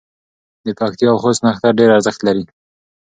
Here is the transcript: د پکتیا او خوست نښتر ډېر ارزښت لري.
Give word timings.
د 0.65 0.67
پکتیا 0.79 1.07
او 1.11 1.17
خوست 1.23 1.41
نښتر 1.45 1.71
ډېر 1.79 1.89
ارزښت 1.97 2.21
لري. 2.27 2.43